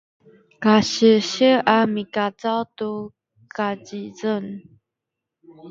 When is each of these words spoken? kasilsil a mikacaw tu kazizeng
kasilsil 0.63 1.57
a 1.75 1.77
mikacaw 1.93 2.61
tu 2.77 2.91
kazizeng 3.55 4.49